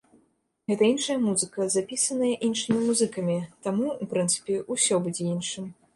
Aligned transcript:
Гэта 0.71 0.87
іншая 0.93 1.17
музыка, 1.25 1.67
запісаная 1.75 2.31
іншымі 2.49 2.79
музыкамі, 2.89 3.35
таму, 3.67 3.93
у 4.07 4.11
прынцыпе, 4.15 4.55
усё 4.79 4.95
будзе 5.07 5.23
іншым. 5.35 5.65